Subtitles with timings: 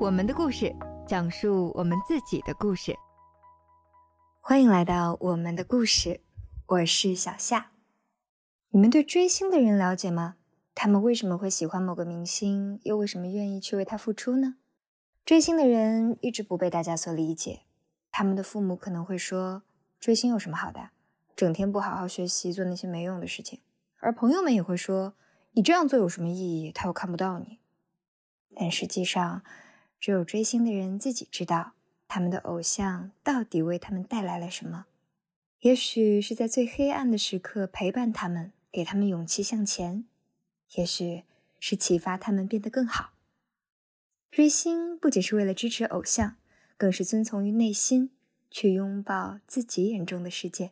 [0.00, 0.74] 我们的故事，
[1.06, 2.96] 讲述我们自己的故事。
[4.40, 6.22] 欢迎来到我们的故事，
[6.68, 7.72] 我是小夏。
[8.70, 10.36] 你们对追星的人了解吗？
[10.74, 14.54] 他们为什么会喜欢某个明星，又为什么愿意去为他付出呢？
[15.26, 17.64] 追星的人一直不被大家所理解。
[18.10, 19.64] 他们的父母可能会说
[20.00, 20.88] ：“追星有什么好的？
[21.36, 23.60] 整天不好好学习，做那些没用的事情。”
[24.00, 25.12] 而朋友们也会说
[25.52, 26.72] ：“你这样做有什么意义？
[26.72, 27.58] 他又看不到你。”
[28.56, 29.42] 但实际上，
[30.00, 31.72] 只有追星的人自己知道，
[32.08, 34.86] 他们的偶像到底为他们带来了什么。
[35.60, 40.04] 也许是在最黑暗的时刻陪伴他们，给他们勇气向前；
[40.76, 41.24] 也许
[41.58, 43.10] 是启发他们变得更好。
[44.30, 46.36] 追星不仅是为了支持偶像，
[46.78, 48.10] 更是遵从于内心，
[48.50, 50.70] 去拥抱自己眼中的世界。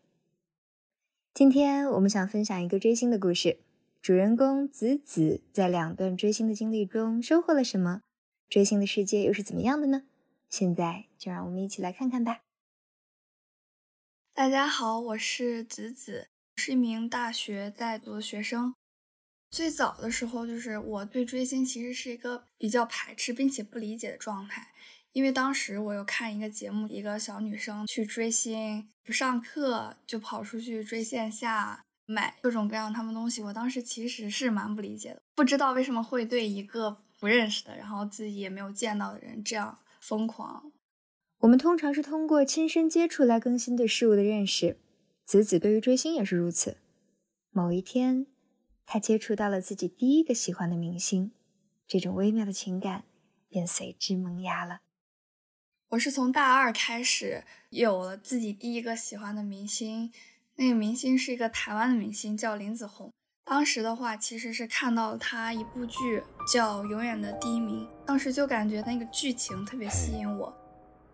[1.35, 3.59] 今天我们想分享一个追星的故事，
[4.01, 8.01] 主人公子子在两段追星的经历中收获了什么？
[8.49, 10.05] 追星的世界又是怎么样的呢？
[10.49, 12.41] 现在就让我们一起来看看吧。
[14.33, 18.75] 大家好，我是子子，是一名大学在读的学生。
[19.51, 24.73] 最早的时候，就是我对追星其实是一个比较排斥并且不理解的状态，
[25.13, 33.43] 因为当时我有看一个节目，一个小女生去追星，不上课就跑出去追线下，买各种各样他们东西。
[33.43, 40.73] 我当时其实是蛮不理解的，不知道为什么会对一个不认识的，然后自己也没有见到的人这样疯狂。
[41.41, 44.79] 我们通常是通过亲身接触来更新对事物的认识，
[45.25, 46.79] 子子对于追星也是如此。
[47.51, 48.27] 某一天。
[48.91, 51.33] 他接触到了自己第一个喜欢的明星，
[51.87, 53.05] 这种微妙的情感
[53.47, 54.81] 便随之萌芽了。
[55.91, 60.11] 我是从大二开始有了自己第一个喜欢的明星，
[60.55, 63.11] 那个明星是一个台湾的明星，叫林子闳。
[63.49, 66.23] 当时的话，其实是看到了他一部剧
[66.53, 70.55] 叫《永远的第一名》，当时就感觉那个剧情特别吸引我。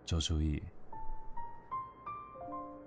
[0.04, 0.60] 周书意，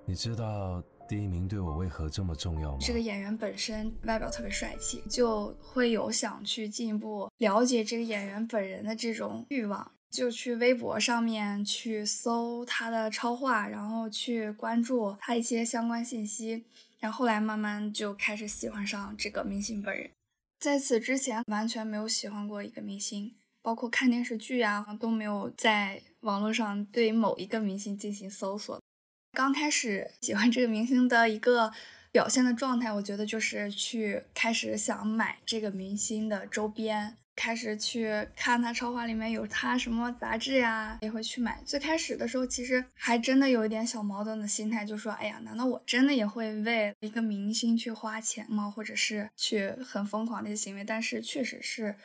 [0.05, 0.83] 你知道？
[1.07, 2.77] 第一名对我为何这么重要吗？
[2.81, 16.65] 这个演员本身外表特别帅气，就会有想去进一步了解这个演员本人的这种欲望，就去微博上面去搜他的超话，然后去关注他一些相关信息，
[16.99, 20.09] 然后后来慢慢就开始喜欢上这个明星本人。
[20.59, 28.81] 在此之前完全没有喜欢过一个明星，包括看电视剧啊都没有在网络上对某一个明星进行搜索。
[29.33, 31.71] 刚开始喜欢这个明星的一个
[32.11, 41.61] 表现的状态，我觉得就是去开始想买这个明星的周边，开始去看他超话里面有他什么杂志呀，也会去买。
[41.63, 48.69] 最开始的时候，其实还真的有一点小矛盾的心态，就说：“哎呀，难道我真的也会为一个明星去花钱吗？
[48.69, 51.95] 或者是去很疯狂的一些行为？”但是确实是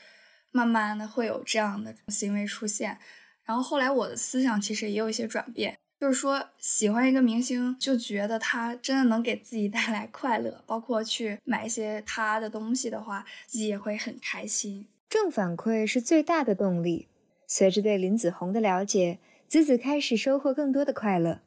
[0.50, 2.98] 慢慢的会有这样的行为出现。
[3.44, 5.78] 然后后来我的思想其实也有一些转变。
[5.98, 14.88] 就是说，喜欢一个明星，就觉得他真的能给自己带来快乐，包括去买一些他的东西的话，自己也会很开心。
[15.12, 17.06] 正反馈是最大的动力。
[17.46, 21.42] 随着对林子闳的了解，子子开始收获更多的快乐。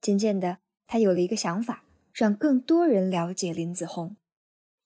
[0.00, 1.82] 渐渐的，她有了一个想法，
[2.14, 4.14] 让更多人了解林子闳。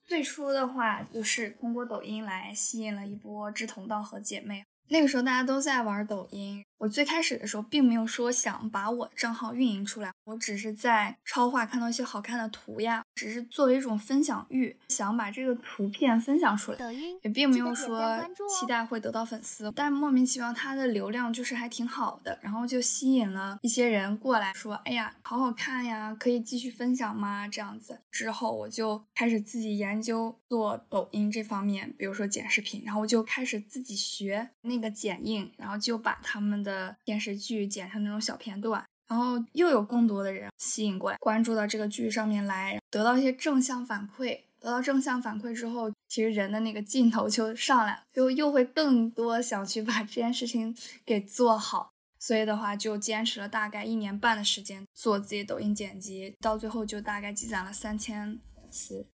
[0.07, 4.65] 最初的话，就是通过抖音来吸引了一波志同道合姐妹。
[4.89, 18.23] 那个时候大家都在玩抖音，我最开始的时候并没有说想把我账号运营出来，我只是在超话看到一些好看的图呀，只是作为一种分享欲，想把这个图片分享出来，抖音也并没有说
[18.61, 27.49] 期待会得到粉丝，但莫名其妙它的流量就是还挺好的，然后就吸引了一些人过来说，哎呀，好好看呀，可以继续分享吗？
[27.49, 34.75] 这样子之后我就开始自己研究做抖音这方面，比如说剪视频，然后我就开始自己学那。
[34.75, 44.41] 那个剪映，然后就把他们的电视剧剪成那种小片段，然后又有更多的人吸引过来，关注到这个剧上面来，得到一些正向反馈。
[44.59, 50.75] 得到正向反馈之后，其实人的那个劲头就上来了，就又会更多想去把这件事情
[51.05, 51.91] 给做好。
[52.19, 58.41] 所以的话，就坚持了大概一年半的时间做自己抖音剪辑，到最后就大概积攒了三千
[58.71, 59.07] 词。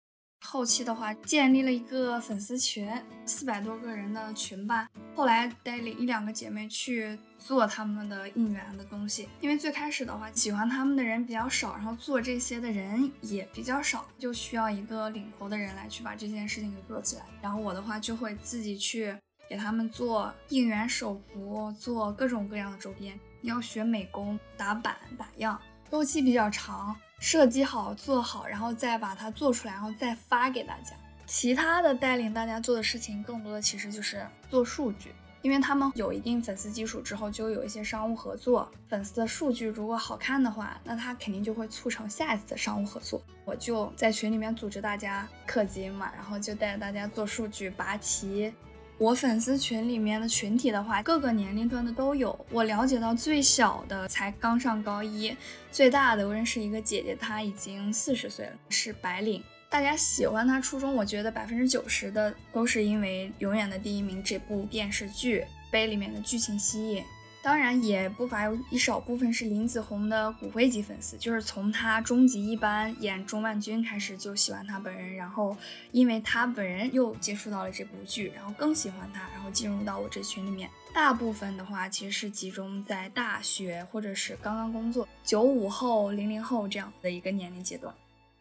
[0.46, 2.88] 后期的话，建立了一个粉丝群，
[3.26, 4.88] 四百多个人的群吧。
[5.16, 17.22] 后来带领一两个姐妹去做他们的应援的东西，因为最开始的话，喜欢他们的人比较少，然后做这些的人也比较少，就需要一个领头的人来去把这件事情给做起来。
[17.42, 19.16] 然后我的话就会自己去
[19.48, 23.18] 给他们做应援手幅，做各种各样的周边。
[23.40, 25.60] 你要学美工，打板打样，
[25.90, 26.94] 周期比较长。
[27.18, 30.96] 设计好做好，然后再把它做出来，然后再发给大家。
[31.26, 38.70] 其他的带领大家做的事情，更多的其实就是做数据，因为他们有一定粉丝基础之后，就有一些商务合作。
[38.88, 43.22] 粉丝的数据如果好看的话，那他肯定就会促成下一次的商务合作。
[43.44, 48.52] 我就在群里面组织大家氪金嘛，然后就带着大家做数据拔旗。
[48.98, 52.38] 我粉丝群里面的群体的话，各个年龄段的都有。
[52.50, 55.34] 我了解到最小的才刚上高一，
[55.72, 59.42] 最大的我认识一个姐姐，她已经四十岁了，是白领。
[59.70, 67.04] 大家喜欢他初衷，我觉得百分之九十的都是因为《永远的第一名》这部电视剧被里面的剧情吸引。
[67.40, 75.56] 当然，也不乏有一少部分是林子闳的骨灰级粉丝，就是从他终极一班演钟万钧开始就喜欢他本人，然后
[75.92, 80.68] 因为他本人又接触到了这部剧，然后更喜欢他，然后进入到我这群里面。
[80.92, 87.94] 大部分的话其实是集中在大学或者是刚刚工作，九五后、零零后这样的一个年龄阶段。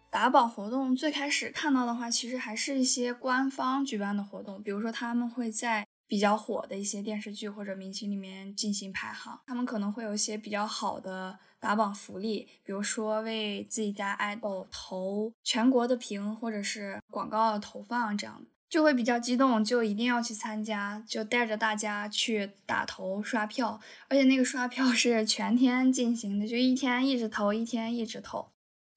[0.10, 5.86] 打榜活动最开始看到的话，其实还是一些官方举办的活动，比如说他们会在。
[6.10, 28.50] 比较火的一些电视剧或者明星里面进行排行，他们可能会有一些比较好的打榜福利，比如说为自己家爱豆投全国的屏或者是广告的投放，这样就会比较激动，就一定要去参加，就带着大家去打头刷票，而且那个刷票是全天进行的，就一天一直投，一天一直投。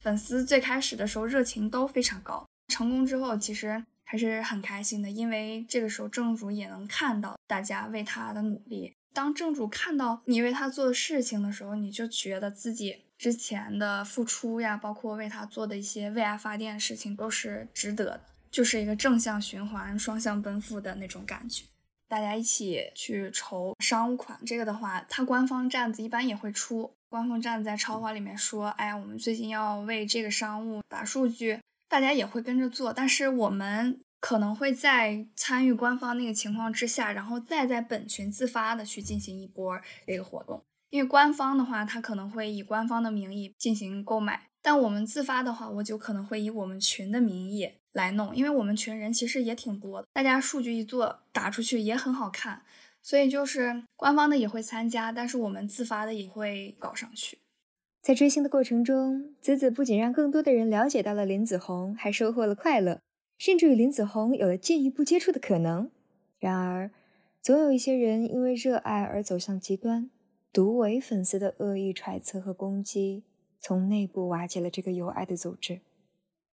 [0.02, 3.82] 粉丝最开始的时候热情都非常高，成功之后其实。
[4.04, 8.94] 还是很开心的，因为这个时候正主也能看到大家为他的努力。
[9.14, 18.20] 当正主看到你为他做的事情的时候，你就觉得自己之前的付出呀，包括为他做的一些为爱发电的事情都是值得的，
[18.50, 21.64] 就是一个正向循环、双向奔赴的那种感觉。
[22.06, 26.92] 大家一起去筹商务款，这个的话，他官方站子一般也会出。
[27.12, 40.64] 官方站在超话里面说：“哎呀，我们最近要为这个商务打数据。”大家也会跟着做，但是我们可能会在参与官方那个情况之下，然后再在本群自发的去进行一波这个活动。
[40.88, 52.62] 因为官方的话，他可能会以官方的名义进行购买，但我们自发的话，我就可能会以我们群的名义来弄，因为我们群人其实也挺多的，大家数据一做打出去也很好看，
[53.02, 57.38] 所以就是官方的也会参加，但是我们自发的也会搞上去。
[58.00, 63.00] 在追星的过程中，子子不仅让更多的人了解到了林子闳，还收获了快乐，
[63.38, 65.90] 甚至与林子闳有了进一步接触的可能。
[66.38, 66.90] 然而，
[67.40, 70.10] 总有一些人因为热爱而走向极端，
[70.52, 73.24] 独为粉丝的恶意揣测和攻击，
[73.60, 75.80] 从内部瓦解了这个有爱的组织。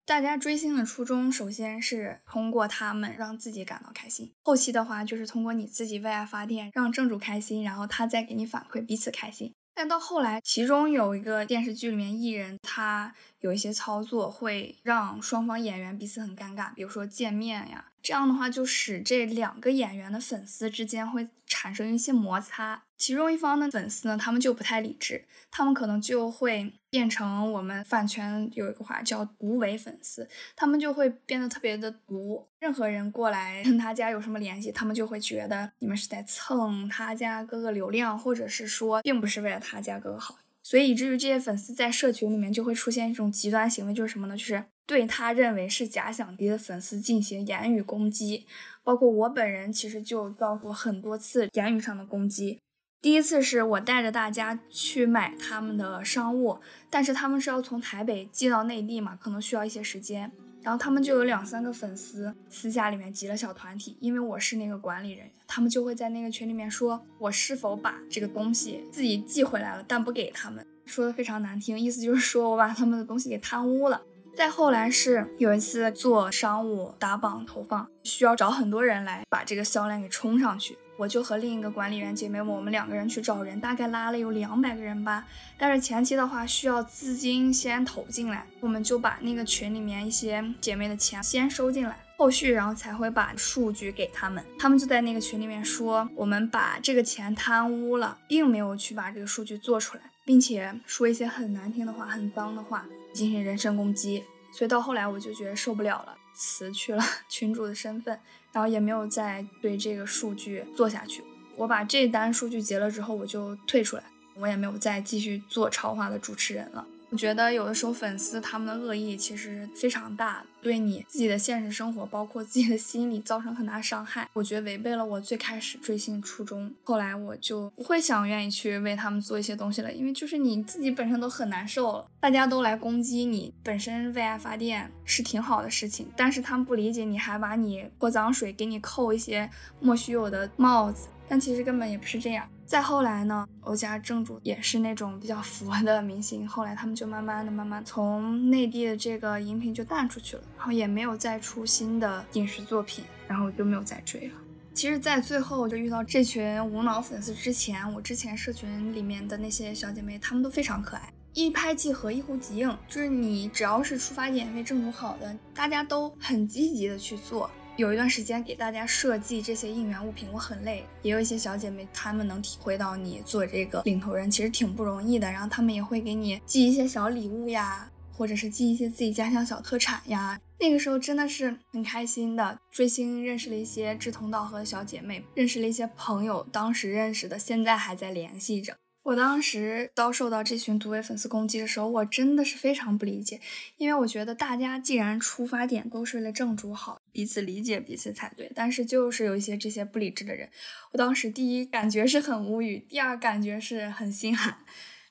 [0.09, 9.53] 大家追星的初衷，首先是通过他们让自己感到开心，后期的话就是通过你自己为爱发电，让正主开心，然后他再给你反馈，彼此开心。
[9.75, 22.83] 但到后来，其中有一个电视剧里面艺人，他有一些操作会让双方演员彼此很尴尬，比如说见面呀，这样的话就使这两个演员的粉丝之间会产生一些摩擦。
[22.97, 32.45] 其中一方的粉丝呢，他们就不太理智，他们可能就会变成我们饭圈有一个话叫“毒唯粉丝”，他们就会变得特别的毒。
[32.59, 40.37] 任何人过来跟他家有什么联系，他们就会觉得你们是在蹭他家哥哥流量，或者是说并不是为了他家哥哥好。
[40.61, 44.35] 所以以至于这些粉丝在社群里面就会出现一种极端行为，就是什么呢？
[44.35, 48.47] 就是对他认为是假想敌的粉丝进行言语攻击。
[48.83, 52.59] 包括我本人其实就遭过很多次言语上的攻击。
[52.99, 60.31] 第一次是我带着大家去买他们的商务，但是他们是要从台北寄到内地嘛，可能需要一些时间。
[60.63, 74.01] 然后他们就有两三个粉丝私下里面集了小团体，因为我是那个管理人员，他们就会在那个群里面说我是否把这个东西自己寄回来了，但不给他们，说的非常难听，意思就是说我把他们的东西给贪污了。
[74.39, 80.77] 再后来是有一次做商务打榜投放，需要找很多人来把这个销量给冲上去。
[80.97, 85.25] 我就和另一个管理员姐妹，我们两个人去找人，大概拉了有两百个人吧。
[85.57, 94.41] 但是前期的话需要资金先投进来，我们就把那个群里面一些姐妹的钱先收进来，后续然后才会把数据给他们。
[94.57, 104.23] 他们就在那个群里面说，我们把这个钱贪污了，并没有去把这个数据做出来，并且说一些很难听的话、很脏的话，进行人身攻击。
[104.51, 108.19] 所以到后来我就觉得受不了了，辞去了 群主的身份。
[108.51, 111.23] 然后也没有再对这个数据做下去。
[111.55, 114.03] 我把这单数据结了之后，我就退出来，
[114.35, 116.85] 我也没有再继续做超话的主持人了。
[117.11, 124.29] 我觉得有的时候粉丝他们的恶意其实非常大，对你自己的现实生活，包括自己的心理造成很大伤害。
[124.33, 126.71] 我觉得违背了我最开始追星初衷。
[126.83, 139.49] 后来我就不会想愿意去为他们做一些东西了，因为就是你自己本身都很难受了，大家都来攻击你，本身为爱发电是挺好的事情，但是他们不理解，你还把你泼脏水，给你扣一些
[139.79, 141.07] 莫须有的帽子。
[141.27, 142.47] 但其实根本也不是这样。
[142.69, 154.33] 再后来呢，欧家正主也是那种比较佛的明星，后来他们就慢慢的、慢慢从内地的这个荧屏就淡出去了，然后也没有再出新的影视作品，然后就没有再追了。
[154.75, 162.77] 其实，在最后就遇到这群无脑粉丝之前，我之前社群里面的那些小姐妹，她们都非常可爱，一拍即合，一呼即应。
[162.87, 167.49] 就是你只要是出发点为正主好的，大家都很积极的去做。
[167.79, 170.83] 有一段时间给大家设计这些应援物品，我很累。
[171.01, 180.37] 也有一些小姐妹，她们能体会到你做这个领头人其实挺不容易的，然后她们也会给你寄一些小礼物呀，或者是寄一些自己家乡小特产呀。
[180.59, 188.75] 那个时候真的是很开心的，追星认识了一些志同道合的小姐妹，认识了一些朋友，当时认识的，现在还在联系着。
[189.03, 193.39] 我当时遭受到这群毒唯粉丝攻击的时候，我真的是非常不理解，
[193.77, 198.51] 因为我觉得大家既然出发点都是为了正主好，彼此理解彼此才对。
[198.53, 200.49] 但是就是有一些这些不理智的人，
[200.91, 204.59] 我当时第一感觉是很无语，第二感觉是很心寒。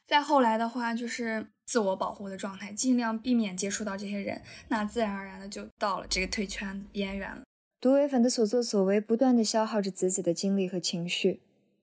[0.06, 7.42] 再后来的话，就是自我保护的状态，尽量避免接触到这些人，那自然而然的就到了这个退圈边缘了。
[7.80, 11.40] 毒唯粉的所作所为，不断的消耗着子子的精力和情绪。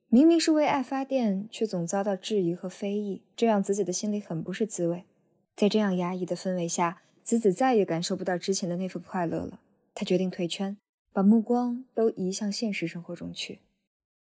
[0.08, 5.04] 明明是为爱发电，却总遭到质疑和非议，这让子子的心里很不是滋味。
[5.56, 9.60] 在这样压抑的氛围下，子子再也感受不到之前的那份快乐了。
[9.94, 10.78] 他决定退圈，
[11.12, 13.60] 把目光都移向现实生活中去。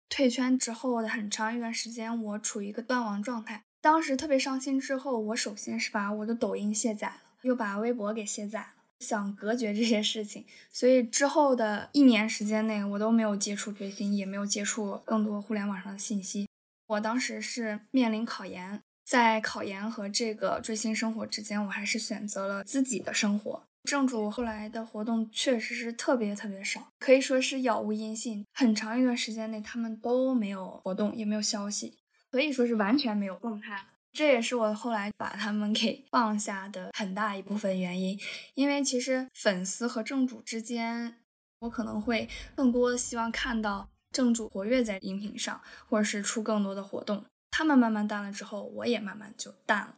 [0.10, 3.64] 退圈之后的很长一段时间，我处于一个断网状态。
[3.82, 8.79] 当时特别伤心，之后我首先是把我的抖音卸载了，又把微博给卸载了。
[9.00, 16.48] 想隔绝这些事情，所以之后的一年时间内，我都没有接触追星，也没有接触更多互联网上的信息。
[16.88, 23.64] 我当时是面临考研，在考研和这个追星生活之间，我还是选择了自己的生活。
[23.84, 28.46] 正主后来的活动确实是特别特别少，可以说是杳无音信。
[28.54, 31.98] 很长一段时间内，他们都没有活动，也没有消息，
[32.30, 33.86] 可以说是完全没有动态。
[34.12, 38.20] 这也是我后来把他们给放下的很大一部分原因，
[38.56, 41.16] 因为其实粉丝和正主之间，
[41.60, 47.24] 我可能会更多的希望看到正主活跃在荧屏上，或者是出更多的活动。
[47.52, 49.96] 他们慢慢淡了之后，我也慢慢就淡了。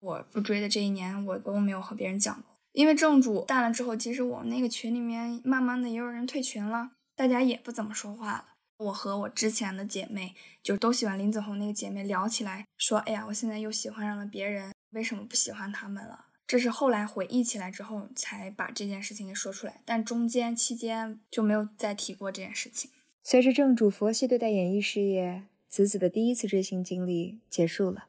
[0.00, 8.44] 我不追的这一年，我都没有和别人讲过，因为正主淡了之后，其实我们那个群里面慢慢的也有人退群了，大家也不怎么说话了。
[8.80, 22.90] 我和我之前的姐妹，就都喜欢林子宏那个姐妹聊起来，说：“哎呀，我现在又喜欢上了别人，为什么不喜欢他们了？”这是后来回忆起来之后才把这件事情给说出来，但中间期间就没有再提过这件事情。
[23.22, 28.06] 随着正主佛系对待演艺事业，子子的第一次追星经历结束了。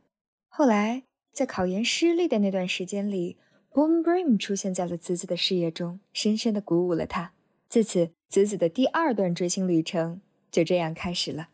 [0.47, 3.35] 后来在考研失利的那段时间里
[3.71, 7.33] ，Boom Brim 出现在了子子的视野中，深深的鼓舞了他。
[7.67, 10.21] 自此，子子的第二段追星旅程。
[10.51, 11.47] 就这样开始了。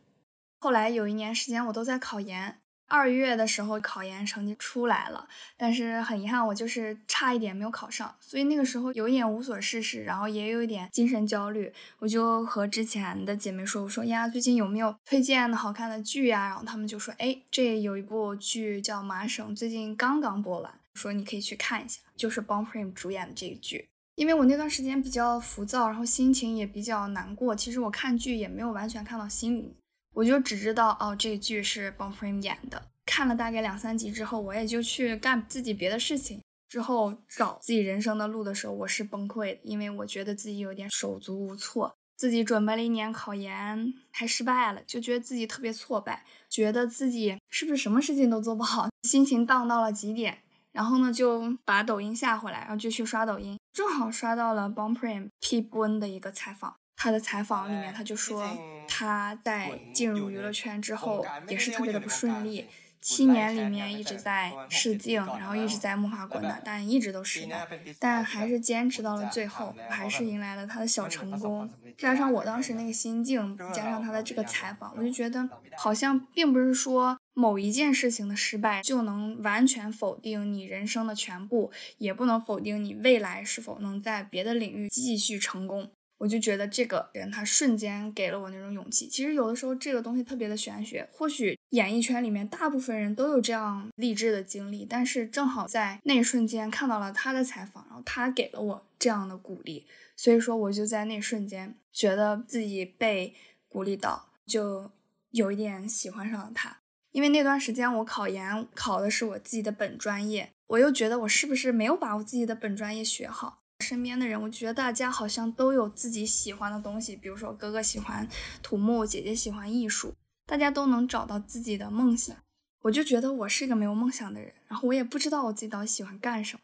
[0.59, 2.59] 后来有一年时间，我都在考研。
[2.89, 5.27] 二月的时候，考研成绩出来了，
[5.57, 8.15] 但是很遗憾，我就是差一点没有考上。
[8.21, 11.73] 所以那个时候有一点无所事事，然后也有一点精神焦虑。
[11.99, 27.55] 我就和之前的姐妹说：“我说呀，最近有没有推荐的好看的剧呀？”然后她们就说：“哎，这有一部剧叫《麻省》，最近刚刚播完，说你可以去看一下，就是 Bon Prim 主演的这个剧。”因为我那段时间比较浮躁，然后心情也比较难过。
[27.55, 29.75] 其实我看剧也没有完全看到心里，
[30.15, 32.81] 我就只知道哦，这个剧是 b o n f r a m e 演的。
[33.05, 36.41] 看了大概两三集之后，我也就去干自己别的事情。
[36.67, 41.95] 之后找自己人生的路的时候，我是崩溃的，因为我觉得自己有点手足无措。
[42.17, 50.39] 自己准备了一年考研还失败了，就觉得自己特别挫败，觉得自己是不是什么事情都做不好，心情荡到了极点。
[50.71, 56.77] 然后呢，就把抖音下回来，然后就去刷抖音，正好刷到了 Bon Prim P b o n 的一个采访。
[56.95, 58.57] 他的采访里面，他就说
[58.87, 62.65] 他在进入娱乐圈之后也是特别的不顺利。
[63.01, 67.67] 七年里面一直在试镜，然后一直在摸爬滚打，但一直都失败，
[67.99, 71.69] 但还是坚持到了最后，还是迎来了他的小成功。
[71.97, 85.89] 加上我当时那个心境，加上他的这个采访，我就觉得好像并不是说某一件事情的失败就能完全否定你人生的全部，也不能否定你未来是否能在别的领域继续成功。
[86.17, 89.07] 我就觉得这个人他瞬间给了我那种勇气。
[89.07, 103.35] 其实有的时候这个东西特别的玄学，或许演艺圈里面大部分人都有这样励志的经历，但是正好在那一瞬间看到了他的采访，然后他给了我这样的鼓励，所以说我就在那瞬间觉得自己被
[103.67, 104.91] 鼓励到，就
[105.31, 106.77] 有一点喜欢上了他。
[107.11, 113.63] 因为那段时间我考研考的是我自己的本专业，我又觉得我是不是没有把我自己的本专业学好。
[113.79, 118.27] 身边的人，我觉得大家好像都有自己喜欢的东西，比如说哥哥喜欢
[118.61, 120.13] 土木，姐姐喜欢艺术，
[120.45, 122.35] 大家都能找到自己的梦想。
[122.81, 126.61] 我就觉得我是一个没有梦想的人，然后我也不知道我自己到底喜欢干什么。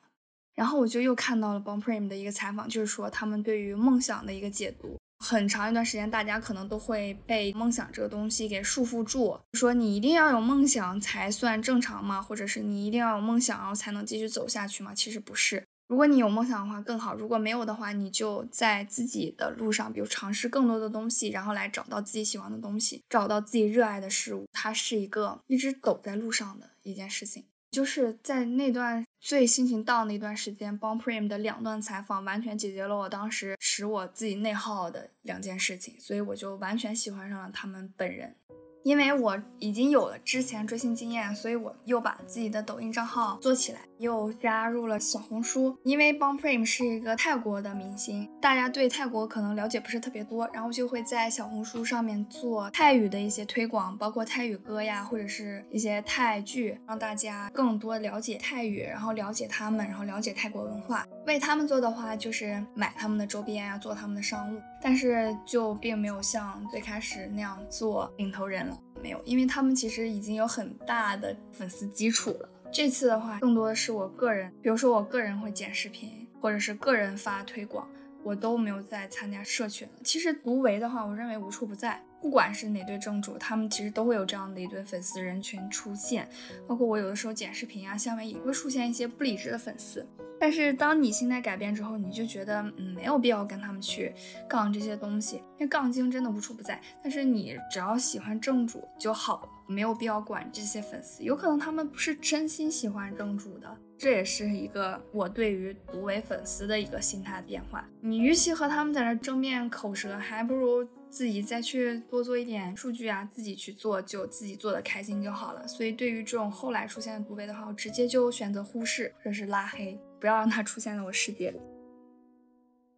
[0.55, 4.97] 然后我就又看到了 Bon Prem 的一个采访，就是说他们对于梦想的一个解读。
[5.23, 12.21] 很长一段时间，大家可能都会被梦想这个东西给束缚住，说你一定要有梦想才算正常吗？
[12.21, 14.93] 或者是你一定要有梦想，然后才能继续走下去吗？
[14.93, 15.65] 其实不是。
[15.87, 24.45] 如果你有梦想的话更好，如果没有的话，你就在自己的路上，比如尝试更多的东西，然后来找到自己喜欢的东西，找到自己热爱的事物。
[24.53, 27.45] 它是一个一直走在路上的一件事情。
[27.71, 38.35] 就是在那段最心情 down 的一段时间，Bon PRIM 的两段采访完全解决了我当时使我自己内耗的两件事情，所以我就完全喜欢上了他们本人。
[38.83, 45.77] 因为我已经有了之前追星经验，所以我又把自己的抖音账号做起来，又加入了小红书。
[45.83, 61.07] 因为 Bon Prem 是一个泰国的明星，大家对泰国可能了解不是特别多，然后就会在小红书上面做泰语的一些推广，包括泰语歌呀，或者是一些泰剧，让大家更多了解泰语，然后了解他们，然后了解泰国文化。
[61.25, 72.49] 为他们做的话，就是买他们的周边啊，做他们的商务，但是就并没有像最开始那样做领头人了，没有，因为他们其实已经有很大的粉丝基础了。
[72.71, 77.87] 这次的话，更多的是我个人，比如说我个人会剪视频，或者是个人发推广，
[78.23, 79.93] 我都没有再参加社群了。
[80.03, 82.03] 其实独维的话，我认为无处不在。
[82.23, 86.25] 不管是哪对正主，他们其实都会有这样的一对粉丝人群出现，
[86.65, 90.07] 包括我有的时候剪视频啊，下面也会出现一些不理智的粉丝。
[90.39, 94.13] 但是当你心态改变之后，你就觉得嗯没有必要跟他们去
[94.47, 96.81] 杠这些东西，因为杠精真的无处不在。
[97.03, 103.77] 但是你只要喜欢正主就好了，没有必要管这些粉丝，有可能他们不是真心喜欢正主的。
[103.97, 107.85] 这也是一个我对于独为粉丝的一个心态变化。
[107.99, 110.87] 你与其和他们在那正面口舌，还不如。
[111.13, 115.67] 自己再去多做一点数据啊，自己去做就自己做的开心就好了。
[115.67, 121.59] 所以对于这种后来出现的独唯的话，我直接就选择忽视或者是拉黑，不要让它出现在我世界里。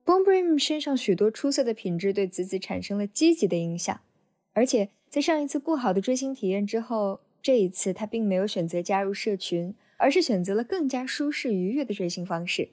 [0.06, 3.99] Bombrim 身上许多出色的品质对子子产生了积极的影响，
[4.54, 12.69] 而且在上一次不好的追星体验之后，这一次他并没有选择加入社群，而是选择了更加舒适愉悦的追星方式。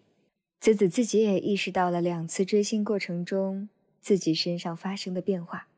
[0.60, 3.68] 子子自己也意识到了两次追星过程中。
[4.02, 5.68] 自己身上发生的变化，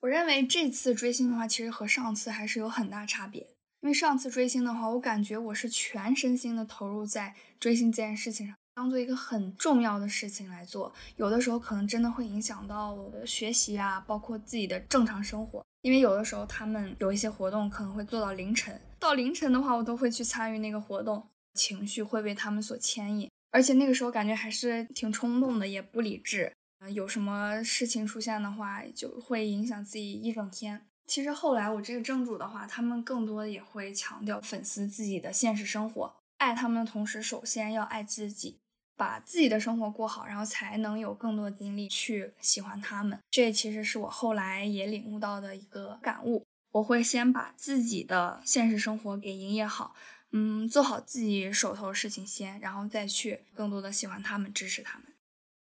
[0.00, 3.46] 我认为这次追星的话，其实和上次还是有很大差别。
[3.80, 10.92] 因为上次追星的话，我感觉我是全身心的投入在追星这件事情上，当做一个很重要的事情来做。
[11.14, 15.64] 有的时候可能真的会影响到我的学习啊，包括自己的正常生活。
[15.82, 26.52] 因为有的时候他们有一些活动可能会做到凌晨，到凌晨的话，我都会去参与那个活动，情绪会被他们所牵引，而且那个时候感觉还是挺冲动的，也不理智。
[26.92, 30.86] 有什么事情出现的话，就会影响自己一整天。
[31.06, 38.60] 其实后来我这个正主的话，他们更多的也会强调粉丝自己的现实生活，爱他们的同时，首先要爱自己，
[38.96, 43.18] 把自己的生活过好，然后才能有更多的精力去喜欢他们。
[43.30, 46.44] 这其实是我后来也领悟到的一个感悟。
[46.72, 49.94] 我会先把自己的现实生活给营业好，
[50.32, 55.08] 嗯，做好自己手头的事情先，然后再去更多的喜欢他们，支持他们。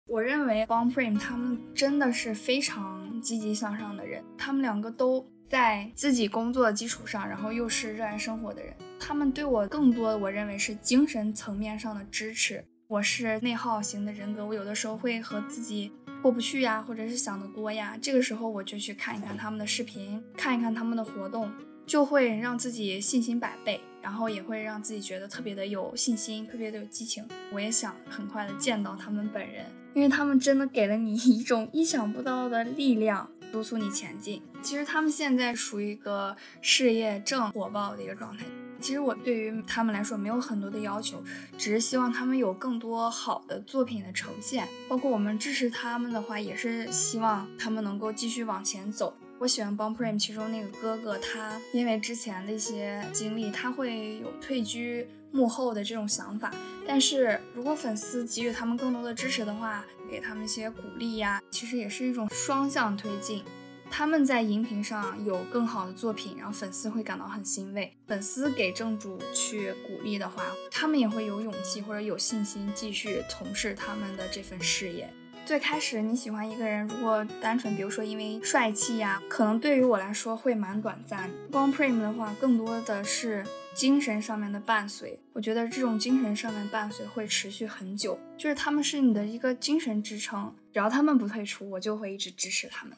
[0.07, 8.71] 我认为 Bon Prem 他们真的是非常积极向上的人，他们两个都在自己工作的基础上，然后又是热爱生活的人。
[8.99, 12.63] 他们对我更多的，我认为是精神层面上的支持。
[12.87, 15.91] 我是内耗型的人格，我有的时候会和自己
[16.21, 21.51] 过不去呀，或者是想得多呀，这个时候我就去看一看他们的视频，看一看他们的活动。
[21.87, 27.27] 就会让自己信心百倍，然后也会让自己觉得特别的有信心，特别的有激情。
[27.53, 34.41] 我也想很快的见到他们本人，因为他们真的给了你一种意想不到的力量，督促你前进。
[34.61, 38.45] 其实他们现在属于一个事业正火爆的一个状态。
[38.81, 41.23] 其实我对于他们来说没有很多的要求，
[41.57, 44.67] 只是希望他们有更多好的作品的呈现。
[44.89, 49.15] 包括我们支持他们的话，也是希望他们能够继续往前走。
[49.39, 56.51] 我喜欢 Bon Prem 其中那个哥哥，他因为之前的一些经历，他会有退居幕后的这种想法。
[56.87, 63.43] 但是如果粉丝给予他们更多的支持的话，给他们一些鼓励呀，其实也是一种双向推进。
[63.91, 67.95] 他们在荧屏上有更好的作品，然后粉丝会感到很欣慰。
[68.07, 75.11] 粉丝给正主去鼓励的话，他们也会有勇气或者有信心继续从事他们的这份事业。
[75.45, 81.29] 最开始你喜欢一个人，如果单纯比如说因为帅气呀，可能对于我来说会蛮短暂。
[81.51, 83.45] 光 Prime 的话，更多的是
[83.75, 85.19] 精神上面的伴随。
[85.33, 92.97] 我觉得这种精神上面伴随会持续很久，就是他们是你的一个精神支撑，只要他们不退出，我就会一直支持他们。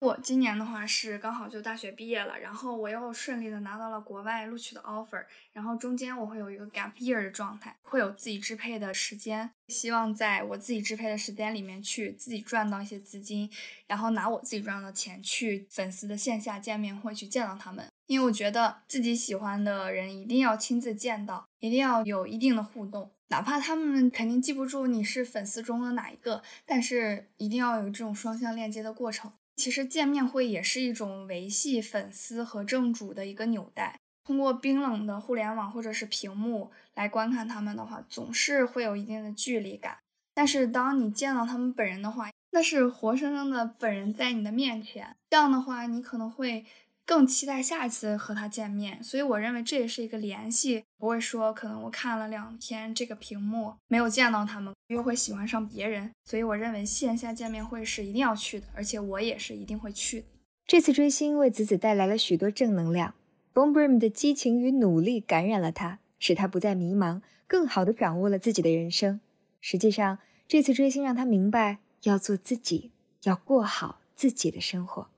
[0.00, 13.50] 我今年的话是刚好就大学毕业了，然后我又顺利的拿到了国外录取的 offer，然后中间我会有一个 gap year 的状态，会有自己支配的时间，希望在我自己支配的时间里面去自己赚到一些资金，
[13.88, 29.30] 然后拿我自己赚到的钱去粉丝的线下见面会去见到他们，因为我觉得自己喜欢的人一定要亲自见到，一定要有一定的互动，哪怕他们肯定记不住你是粉丝中的哪一个，但是一定要有这种双向链接的过程。
[29.56, 34.00] 其实见面会也是一种维系粉丝和正主的一个纽带。
[34.24, 39.98] 通过冰冷的互联网或者是屏幕来观看他们的话，总是会有一定的距离感。
[40.32, 45.14] 但是当你见到他们本人的话，那是活生生的本人在你的面前。
[45.28, 46.64] 这样的话，你可能会。
[47.08, 60.26] 更期待下一次和他见面，所以我认为这也是一个联系，不会说可能我看了两天这个屏幕没有见到他们，又会喜欢上别人，所以我认为线下见面会是一定要去的，而且我也是一定会去的。
[60.66, 63.14] 这次追星为子子带来了许多正能量
[63.54, 69.18] ，Bombrim 的激情与努力感染了他，使他不再迷茫，更好的掌握了自己的人生。
[69.62, 72.90] 实际上，这次追星让他明白要做自己，
[73.22, 75.08] 要过好自己的生活。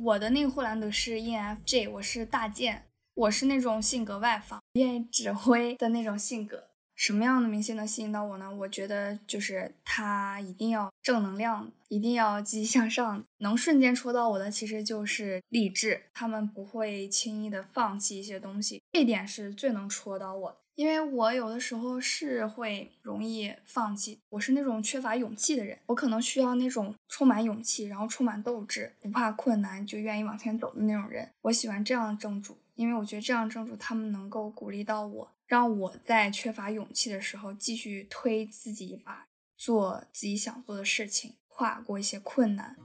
[0.00, 2.84] 我的那个霍兰德是 ENFJ，我是大件，
[3.14, 6.68] 我是那种性格外放、愿意指挥的那种性格。
[6.94, 8.48] 什么样的明星能吸引到我呢？
[8.52, 16.04] 我觉得就是他一定要正能量，一定要积极向上，能瞬间戳到我的，其实就是励志。
[16.14, 20.58] 他们不会轻易的放弃一些东西，这点是最能戳到我的。
[20.78, 31.28] 因为我有的时候是会容易放弃，我是那种缺乏勇气的人，我可能需要那种充满勇气，然后充满斗志，不怕困难就愿意往前走的那种人。
[31.42, 42.76] 我喜欢这样的正主，因为我觉得这样正主他们能够鼓励到我，让我在缺乏勇气的时候继续推自己一把，做自己想做的事情，跨过一些困难。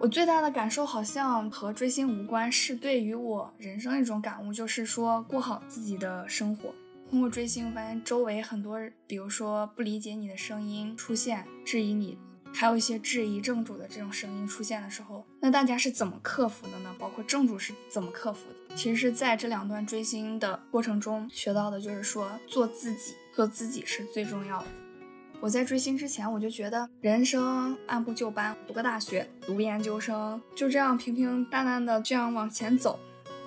[0.00, 6.74] 我最大的感受好像和追星无关，是对于我人生一种感悟，就是说过好自己的生活。
[7.08, 12.18] 通过追星，发现周围很多，比如说不理解你的声音出现，质疑你，
[12.52, 16.94] 还有一些质疑正主的这种声音出现的时候，那大家是怎么克服的呢？
[16.98, 18.74] 包括正主是怎么克服的？
[18.74, 24.66] 其实在这两段追星的过程中学到的，就是说做自己，做自己是最重要的。
[25.38, 32.98] 我在追星之前，我就觉得人生按部就班，读个大学，读研究生，就这样平平淡淡的这样往前走，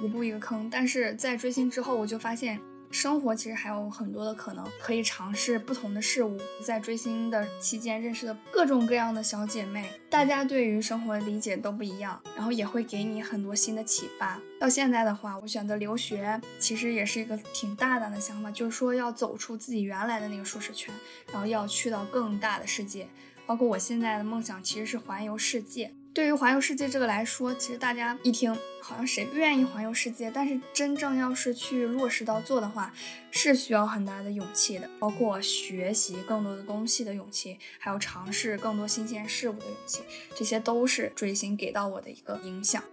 [0.02, 0.70] 一步一个坑。
[0.72, 2.62] 但是在追星之后，我就发现。
[2.92, 6.38] 生活其实还有很多的可能，可以尝试不同的事物。
[6.66, 14.40] 在追星的期间认识的各种各样的小姐妹，大家对于生活的理解都不一样，然后也会给你很多新的启发。
[14.60, 20.94] 到现在的话，我选择留学，其实也是一个挺大胆的想法，就是说要走出自己原来的那个舒适圈，
[21.32, 23.08] 然后要去到更大的世界。
[23.46, 25.94] 包括我现在的梦想其实是环游世界。
[26.20, 30.30] 对于环游世界这个来说，其实大家一听好像谁不愿意环游世界？
[30.30, 32.94] 但是真正要是去落实到做的话，
[33.32, 40.02] 是需要很大的勇气的，包括学习更多的东西的勇气，还有尝试更多新鲜事物的勇气，
[40.36, 42.84] 这些都是追星给到我的一个影响。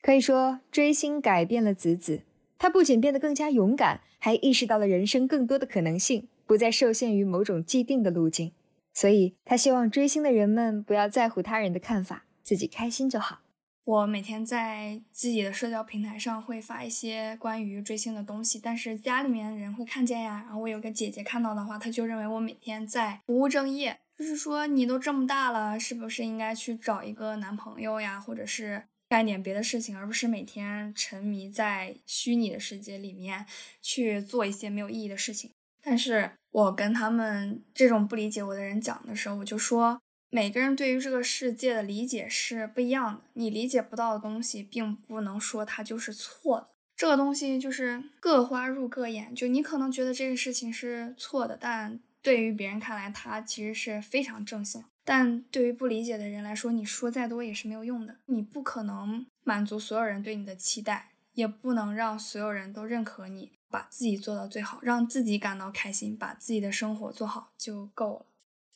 [0.00, 2.22] 可以说，追星改变了子子，
[2.58, 8.52] 他不仅变得更加勇敢，还意识到了人生更多的可能性，不再受限于某种既定的路径。
[8.94, 13.40] 所以他希望追星的人们不要在乎他人的看法，自己开心就好。
[13.84, 20.42] 我每天在自己的社交平台上会发一些关于追星的东西，但是家里面人会看见呀。
[20.46, 33.44] 然后我有个姐姐看到的话，她就认为我每天在不务正业，就是说你都这么大了，是不是应该去找一个男朋友呀，或者是干点别的事情，而不是每天沉迷在虚拟的世界里面
[33.82, 35.50] 去做一些没有意义的事情。
[35.84, 43.20] 但是我跟他们这种不理解我的人讲的时候，我就说，每个人对于这个世界的理解是不一样的。
[43.34, 46.68] 你理解不到的东西，并不能说它就是错的。
[46.96, 54.82] 这个东西就是各花入各眼，就你可能觉得这个事情是错的，但对于别人看来，它其实是非常正向。
[55.04, 58.16] 但对于不理解的人来说，你说再多也是没有用的。
[58.26, 63.52] 你不可能满足所有人对你的期待，也不能让所有人都认可你。
[63.74, 68.26] 把自己做到最好，让自己感到开心，把自己的生活做好就够了。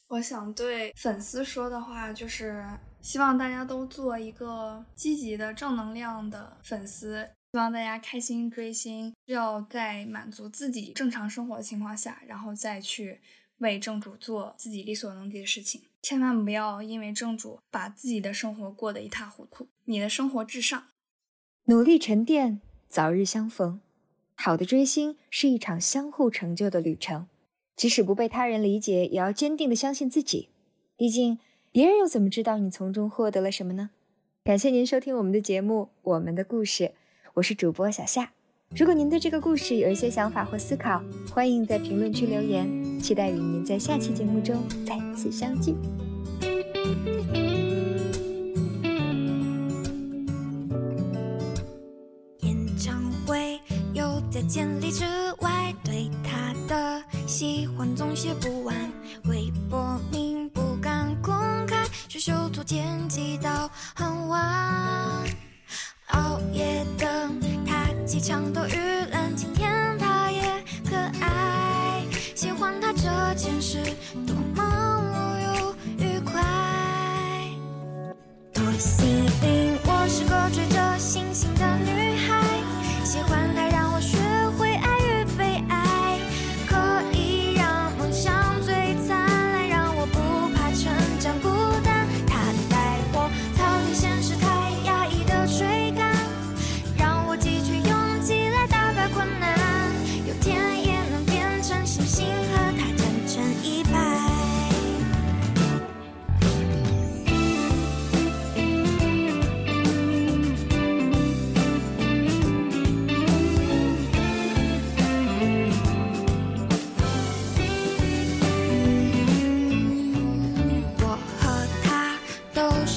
[0.09, 2.67] 我想对粉丝说的话就是，
[3.01, 7.31] 希望大家都做一个积极的、正能量的粉丝。
[7.53, 13.21] 希望大家开心追星，要在满足自己正常生活的情况下，然后再去
[13.59, 19.69] 为正主做自己力所能及的事情，千万不要因为正主把自己的生活过得一塌糊涂。
[19.85, 20.89] 你的生活至上，
[21.67, 23.81] 努力沉淀，早日相逢。
[24.40, 27.27] 好的追星是一场相互成就的旅程，
[27.74, 30.48] 即使不被他人理解，也要坚定的相信自己。
[30.96, 31.40] 毕竟，
[31.72, 33.90] 别人又怎么知道你从中获得了什么呢？
[34.44, 36.85] 感谢您收听我们的节目《我们的故事》，
[37.35, 38.31] 我是主播小夏。
[38.77, 45.74] 如果您对这个故事有一些想法或思考，欢迎在评论区留言，期待与您在下期节目中再次相聚。
[54.49, 55.05] 千里之
[55.41, 58.75] 外，对他的喜欢总写不完。
[59.25, 61.35] 微博名不敢公
[61.67, 64.41] 开，却修图剪辑到很晚。
[66.07, 68.73] 熬夜等他机场的预
[69.11, 69.17] 览，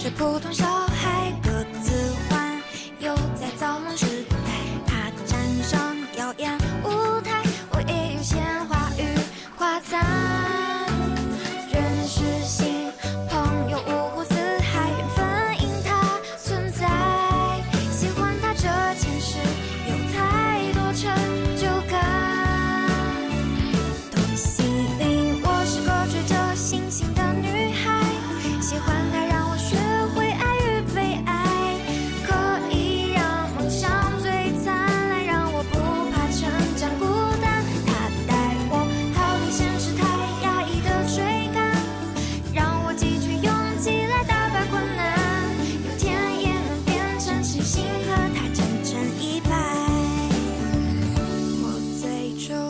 [0.02, 0.71] 是普通小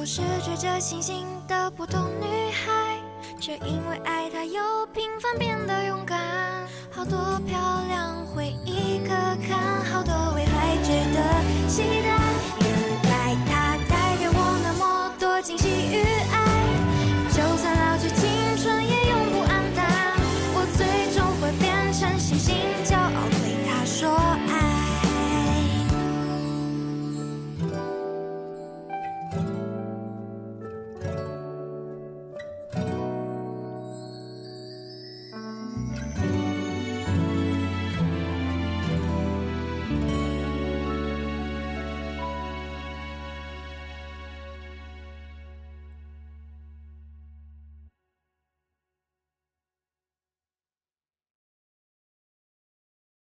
[0.02, 2.98] 我是追着星星的普通女孩
[3.40, 6.18] 却因为爱她又平凡变得勇敢。
[6.90, 9.10] 好多漂亮回忆可
[9.48, 12.18] 看好多未来值得期待。
[12.62, 16.02] 原来她带给我那么多惊喜与
[16.34, 16.41] 爱。